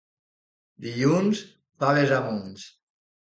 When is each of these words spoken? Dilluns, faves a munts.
Dilluns, 0.85 1.43
faves 1.85 2.15
a 2.17 2.19
munts. 2.29 2.67